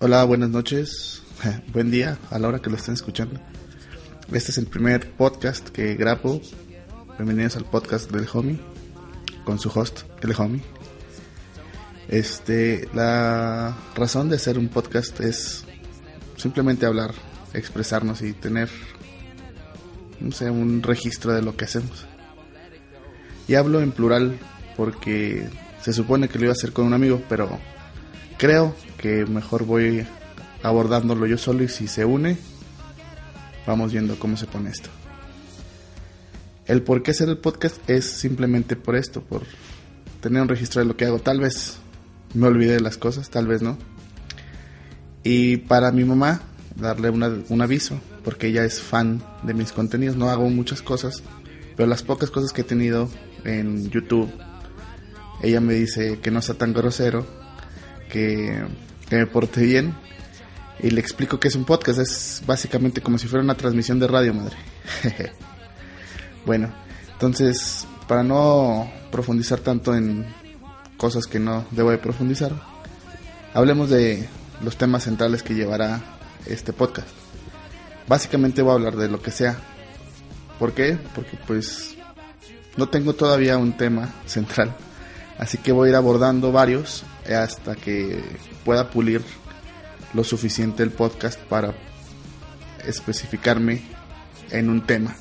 [0.00, 1.24] Hola, buenas noches,
[1.72, 3.40] buen día a la hora que lo estén escuchando.
[4.30, 6.40] Este es el primer podcast que grabo.
[7.16, 8.60] Bienvenidos al podcast del homie
[9.42, 10.62] con su host, el homie.
[12.06, 15.64] Este, la razón de hacer un podcast es
[16.36, 17.12] simplemente hablar,
[17.52, 18.68] expresarnos y tener,
[20.20, 22.06] no sé, un registro de lo que hacemos.
[23.48, 24.38] Y hablo en plural
[24.76, 25.48] porque
[25.82, 27.58] se supone que lo iba a hacer con un amigo, pero
[28.38, 30.06] creo que mejor voy
[30.62, 32.38] abordándolo yo solo y si se une,
[33.66, 34.88] vamos viendo cómo se pone esto.
[36.66, 39.42] El por qué hacer el podcast es simplemente por esto, por
[40.20, 41.18] tener un registro de lo que hago.
[41.18, 41.78] Tal vez
[42.34, 43.78] me olvide de las cosas, tal vez no.
[45.24, 46.42] Y para mi mamá,
[46.76, 50.16] darle un aviso, porque ella es fan de mis contenidos.
[50.16, 51.22] No hago muchas cosas,
[51.76, 53.08] pero las pocas cosas que he tenido
[53.44, 54.30] en YouTube,
[55.42, 57.26] ella me dice que no sea tan grosero,
[58.08, 58.64] que,
[59.10, 59.94] me porte bien.
[60.80, 64.06] Y le explico que es un podcast, es básicamente como si fuera una transmisión de
[64.06, 64.56] radio, madre.
[66.46, 66.72] bueno,
[67.12, 70.24] entonces, para no profundizar tanto en
[70.96, 72.52] cosas que no debo de profundizar,
[73.54, 74.28] hablemos de
[74.62, 76.00] los temas centrales que llevará
[76.46, 77.08] este podcast.
[78.06, 79.58] Básicamente voy a hablar de lo que sea.
[80.58, 80.96] ¿Por qué?
[81.14, 81.96] Porque pues
[82.76, 84.74] no tengo todavía un tema central.
[85.38, 88.22] Así que voy a ir abordando varios hasta que
[88.64, 89.22] pueda pulir
[90.14, 91.74] lo suficiente el podcast para
[92.86, 93.82] especificarme
[94.50, 95.14] en un tema.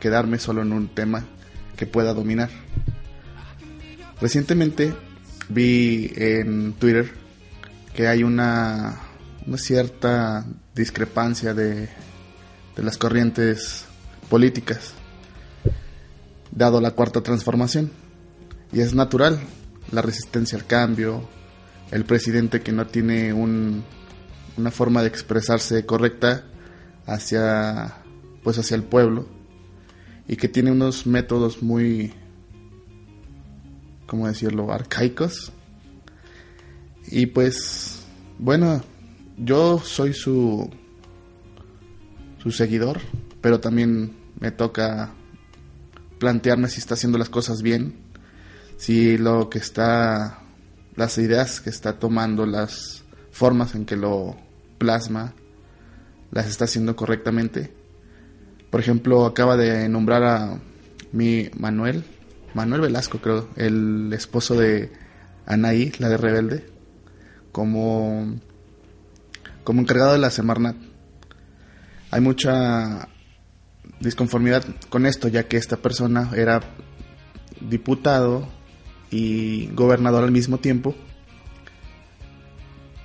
[0.00, 1.24] Quedarme solo en un tema
[1.76, 2.50] que pueda dominar.
[4.20, 4.94] Recientemente
[5.48, 7.10] vi en Twitter
[7.94, 9.00] que hay una,
[9.56, 10.44] cierta
[10.74, 11.88] discrepancia de,
[12.76, 13.86] las corrientes
[14.28, 14.92] políticas,
[16.52, 17.90] dado la cuarta transformación.
[18.72, 19.40] Y es natural
[19.92, 21.28] la resistencia al cambio,
[21.90, 23.84] el presidente que no tiene un,
[24.56, 26.44] una forma de expresarse correcta
[27.06, 27.94] hacia
[28.42, 29.26] pues hacia el pueblo
[30.26, 32.12] y que tiene unos métodos muy
[34.08, 35.52] cómo decirlo arcaicos.
[37.06, 38.02] Y pues,
[38.38, 38.82] bueno,
[39.36, 40.68] yo soy su,
[42.42, 43.00] su seguidor,
[43.40, 45.14] pero también me toca
[46.18, 47.94] plantearme si está haciendo las cosas bien,
[48.78, 50.38] si lo que está,
[50.94, 54.36] las ideas que está tomando, las formas en que lo
[54.78, 55.34] plasma,
[56.30, 57.72] las está haciendo correctamente.
[58.70, 60.58] Por ejemplo, acaba de nombrar a
[61.12, 62.04] mi Manuel,
[62.54, 64.92] Manuel Velasco creo, el esposo de
[65.44, 66.66] Anaí, la de Rebelde
[67.50, 68.36] como,
[69.64, 70.76] como encargado de la Semarnat.
[72.12, 73.08] Hay mucha
[73.98, 76.60] disconformidad con esto, ya que esta persona era
[77.60, 78.57] diputado
[79.10, 80.94] y gobernador al mismo tiempo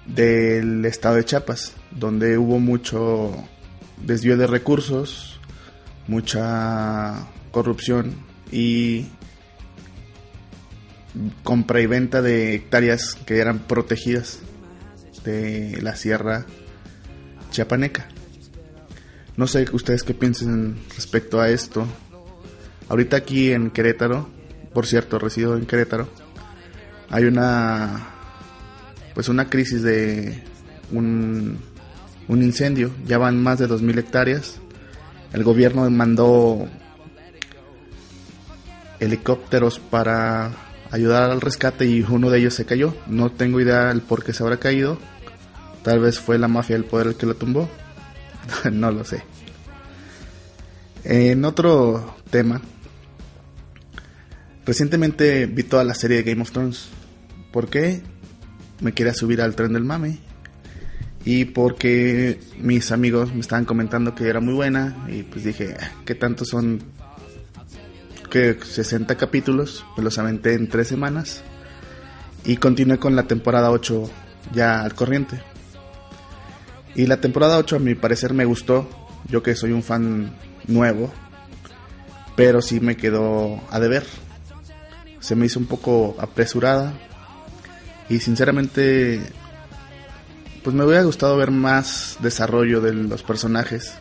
[0.05, 3.31] del estado de Chiapas, donde hubo mucho
[4.01, 5.39] desvío de recursos,
[6.07, 8.15] mucha corrupción
[8.51, 9.07] y
[11.43, 14.39] compra y venta de hectáreas que eran protegidas
[15.23, 16.45] de la sierra
[17.51, 18.07] chiapaneca.
[19.37, 21.87] No sé ustedes qué piensen respecto a esto.
[22.89, 24.27] Ahorita aquí en Querétaro,
[24.73, 26.07] por cierto, resido en Querétaro,
[27.09, 28.13] hay una
[29.13, 30.43] pues una crisis de
[30.91, 31.59] un,
[32.27, 32.91] un incendio.
[33.05, 34.59] Ya van más de 2.000 hectáreas.
[35.31, 36.67] El gobierno mandó
[38.99, 40.51] helicópteros para
[40.91, 42.95] ayudar al rescate y uno de ellos se cayó.
[43.07, 44.97] No tengo idea el por qué se habrá caído.
[45.83, 47.69] Tal vez fue la mafia del poder el que lo tumbó.
[48.71, 49.23] no lo sé.
[51.03, 52.61] En otro tema,
[54.65, 56.89] recientemente vi toda la serie de Game of Thrones.
[57.51, 58.01] ¿Por qué?
[58.81, 60.19] Me quería subir al tren del mame.
[61.25, 65.05] Y porque mis amigos me estaban comentando que era muy buena.
[65.07, 66.81] Y pues dije, ah, ¿qué tanto son
[68.33, 71.43] que 60 capítulos, me los aventé en 3 semanas
[72.43, 74.09] y continué con la temporada 8
[74.55, 75.39] ya al corriente.
[76.95, 78.89] Y la temporada 8 a mi parecer me gustó,
[79.29, 80.35] yo que soy un fan
[80.67, 81.11] nuevo,
[82.35, 84.03] pero sí me quedó a deber.
[85.23, 86.91] Se me hizo un poco apresurada
[88.09, 89.21] y sinceramente
[90.65, 93.93] pues me hubiera gustado ver más desarrollo de los personajes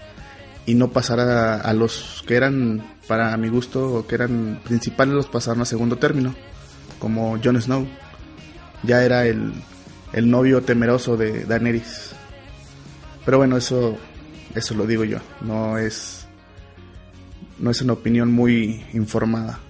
[0.66, 5.62] y no pasar a, los que eran, para mi gusto, que eran principales, los pasaron
[5.62, 6.34] a segundo término,
[6.98, 7.86] como Jon Snow.
[8.82, 9.52] Ya era el,
[10.12, 12.16] el novio temeroso de Daenerys.
[13.24, 13.96] Pero bueno, eso,
[14.56, 16.26] eso lo digo yo, no es,
[17.60, 19.60] no es una opinión muy informada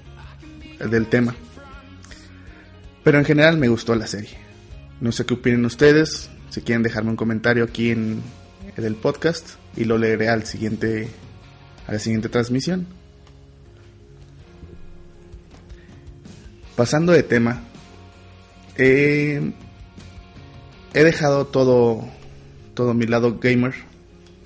[0.90, 1.34] del tema.
[3.04, 4.36] Pero en general me gustó la serie.
[5.00, 8.20] No sé qué opinen ustedes, Si quieren dejarme un comentario aquí en,
[8.76, 11.08] el podcast y lo leeré al siguiente
[11.86, 12.86] a la siguiente transmisión.
[16.76, 17.62] Pasando de tema,
[18.76, 19.52] he
[20.94, 22.08] dejado todo
[22.74, 23.74] todo mi lado gamer.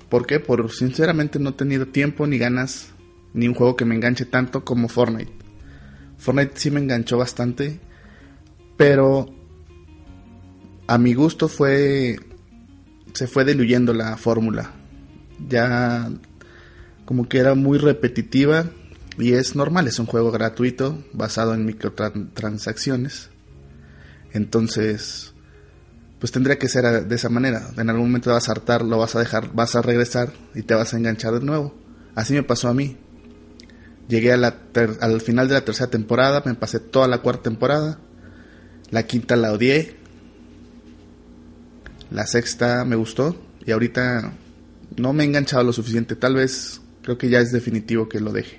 [0.09, 0.39] ¿Por qué?
[0.39, 2.89] Por sinceramente no he tenido tiempo ni ganas
[3.33, 5.31] ni un juego que me enganche tanto como Fortnite.
[6.17, 7.79] Fortnite sí me enganchó bastante,
[8.75, 9.27] pero
[10.87, 12.17] a mi gusto fue
[13.13, 14.71] se fue diluyendo la fórmula.
[15.49, 16.09] Ya
[17.05, 18.65] como que era muy repetitiva
[19.17, 23.29] y es normal, es un juego gratuito basado en microtransacciones.
[24.33, 25.33] Entonces,
[26.19, 27.71] pues tendría que ser de esa manera.
[27.77, 30.75] En algún momento vas a hartar, lo vas a dejar, vas a regresar y te
[30.75, 31.73] vas a enganchar de nuevo.
[32.13, 32.97] Así me pasó a mí.
[34.07, 34.57] Llegué a la
[35.01, 37.99] al final de la tercera temporada, me pasé toda la cuarta temporada.
[38.89, 39.97] La quinta la odié.
[42.09, 43.35] La sexta me gustó.
[43.65, 44.33] Y ahorita
[44.95, 46.15] no me he enganchado lo suficiente.
[46.15, 48.57] Tal vez creo que ya es definitivo que lo deje.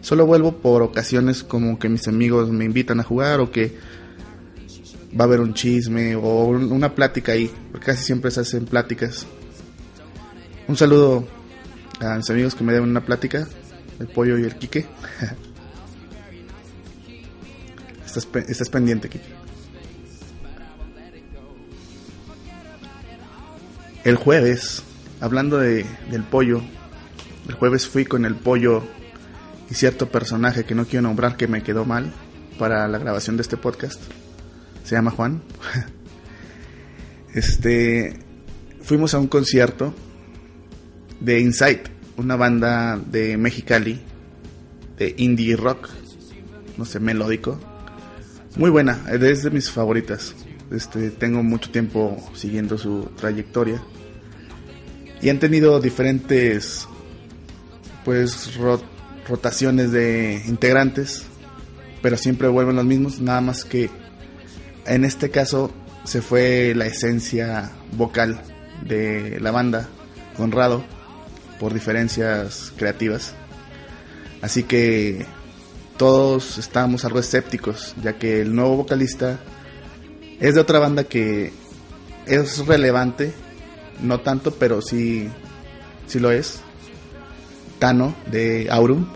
[0.00, 3.76] Solo vuelvo por ocasiones como que mis amigos me invitan a jugar o que
[5.18, 7.50] va a haber un chisme o una plática ahí.
[7.70, 9.26] Porque casi siempre se hacen pláticas.
[10.66, 11.28] Un saludo
[12.00, 13.46] a mis amigos que me den una plática
[13.98, 14.86] el pollo y el Quique.
[18.04, 19.24] estás, pendiente, Quique.
[24.04, 24.82] El jueves,
[25.20, 26.60] hablando de, del pollo,
[27.48, 28.82] el jueves fui con el pollo
[29.70, 32.12] y cierto personaje que no quiero nombrar que me quedó mal
[32.58, 34.00] para la grabación de este podcast.
[34.84, 35.42] Se llama Juan.
[37.34, 38.18] Este,
[38.82, 39.94] fuimos a un concierto
[41.18, 44.00] de Insight una banda de Mexicali,
[44.98, 45.88] de indie rock,
[46.76, 47.58] no sé, melódico.
[48.56, 50.34] Muy buena, es de mis favoritas.
[50.70, 53.82] Este, tengo mucho tiempo siguiendo su trayectoria.
[55.20, 56.86] Y han tenido diferentes
[58.04, 58.58] pues
[59.28, 61.24] rotaciones de integrantes,
[62.02, 63.88] pero siempre vuelven los mismos, nada más que
[64.86, 65.70] en este caso
[66.04, 68.42] se fue la esencia vocal
[68.84, 69.88] de la banda,
[70.36, 70.84] Conrado
[71.62, 73.34] por diferencias creativas.
[74.40, 75.24] Así que
[75.96, 79.38] todos estábamos algo escépticos, ya que el nuevo vocalista
[80.40, 81.52] es de otra banda que
[82.26, 83.32] es relevante,
[84.02, 85.28] no tanto, pero sí,
[86.08, 86.58] sí lo es.
[87.78, 89.06] Tano de Aurum,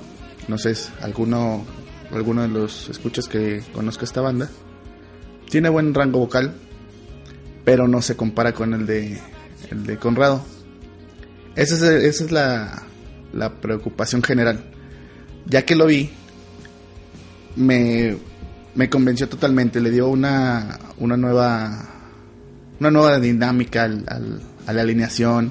[0.46, 1.64] no sé, alguno,
[2.12, 4.48] alguno de los escuchas que conozco esta banda.
[5.50, 6.54] Tiene buen rango vocal,
[7.64, 9.20] pero no se compara con el de,
[9.72, 10.44] el de Conrado.
[11.56, 12.82] Esa es, la,
[13.60, 14.60] preocupación general.
[15.46, 16.10] Ya que lo vi,
[17.56, 18.18] me,
[18.90, 21.92] convenció totalmente, le dio una, una nueva
[22.78, 24.04] una nueva dinámica al,
[24.66, 25.50] a la alineación.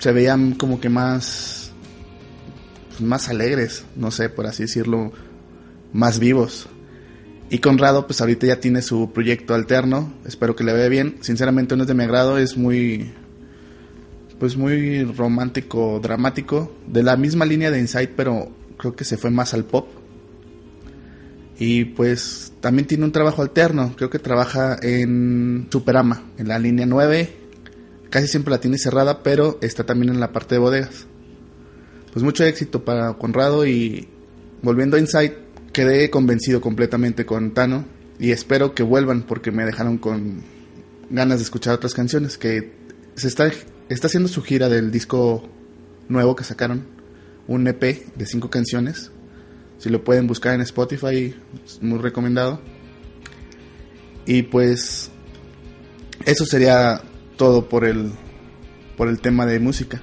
[0.00, 1.70] Se veían como que más
[3.00, 5.12] más alegres, no sé, por así decirlo,
[5.92, 6.68] más vivos.
[7.48, 11.18] Y Conrado, pues ahorita ya tiene su proyecto alterno, espero que le vaya bien.
[11.20, 13.12] Sinceramente no es de mi agrado, es muy
[14.38, 19.30] pues muy romántico, dramático, de la misma línea de Inside, pero creo que se fue
[19.30, 19.88] más al pop.
[21.58, 26.84] Y pues también tiene un trabajo alterno, creo que trabaja en Superama, en la línea
[26.84, 27.30] 9,
[28.10, 31.06] casi siempre la tiene cerrada, pero está también en la parte de bodegas.
[32.12, 34.08] Pues mucho éxito para Conrado y
[34.62, 35.38] volviendo a Inside,
[35.72, 37.86] quedé convencido completamente con Tano
[38.18, 40.42] y espero que vuelvan porque me dejaron con
[41.10, 42.72] ganas de escuchar otras canciones que
[43.14, 43.50] se está
[43.88, 45.48] está haciendo su gira del disco
[46.08, 46.86] nuevo que sacaron,
[47.46, 47.82] un EP
[48.14, 49.10] de cinco canciones.
[49.78, 52.60] Si lo pueden buscar en Spotify, es muy recomendado.
[54.24, 55.10] Y pues
[56.24, 57.02] eso sería
[57.36, 58.12] todo por el
[58.96, 60.02] por el tema de música.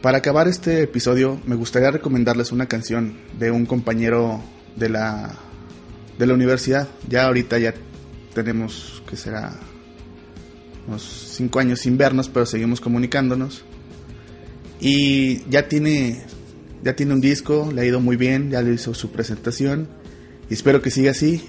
[0.00, 4.40] Para acabar este episodio, me gustaría recomendarles una canción de un compañero
[4.76, 5.36] de la
[6.18, 6.88] de la universidad.
[7.08, 7.74] Ya ahorita ya
[8.34, 9.52] tenemos que será
[10.90, 11.02] unos
[11.36, 13.62] cinco años sin vernos, pero seguimos comunicándonos.
[14.80, 16.22] Y ya tiene,
[16.82, 19.88] ya tiene un disco, le ha ido muy bien, ya le hizo su presentación.
[20.48, 21.44] Y espero que siga así.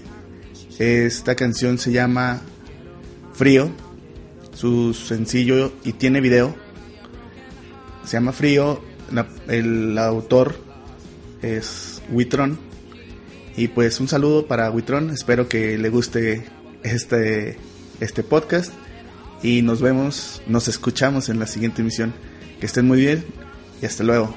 [0.77, 2.41] Esta canción se llama
[3.33, 3.71] Frío,
[4.53, 6.55] su sencillo y tiene video.
[8.05, 8.83] Se llama Frío,
[9.47, 10.55] el autor
[11.41, 12.59] es Witron.
[13.57, 16.45] Y pues un saludo para Witron, espero que le guste
[16.83, 17.57] este,
[17.99, 18.71] este podcast
[19.43, 22.13] y nos vemos, nos escuchamos en la siguiente emisión.
[22.59, 23.25] Que estén muy bien
[23.81, 24.35] y hasta luego.